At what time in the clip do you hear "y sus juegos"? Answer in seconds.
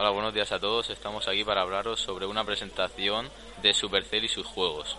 4.26-4.96